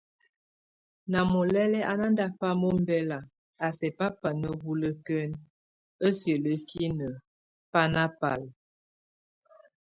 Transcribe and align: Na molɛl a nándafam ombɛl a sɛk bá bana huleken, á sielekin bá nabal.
Na 1.11 1.19
molɛl 1.31 1.73
a 1.91 1.93
nándafam 1.99 2.59
ombɛl 2.71 3.09
a 3.65 3.67
sɛk 3.77 3.93
bá 3.99 4.07
bana 4.21 4.49
huleken, 4.63 5.31
á 6.05 6.07
sielekin 6.19 6.97
bá 7.71 7.83
nabal. 7.93 8.41